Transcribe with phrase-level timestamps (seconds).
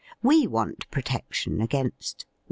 [0.23, 2.29] We want protection against: 1.